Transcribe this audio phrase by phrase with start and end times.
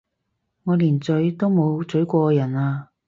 [0.63, 2.89] 我連咀都冇咀過人啊！